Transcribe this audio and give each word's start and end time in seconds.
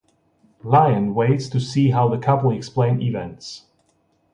Lyon 0.63 1.13
waits 1.13 1.47
to 1.49 1.59
see 1.59 1.91
how 1.91 2.09
the 2.09 2.17
couple 2.17 2.49
explain 2.49 3.03
events. 3.03 3.67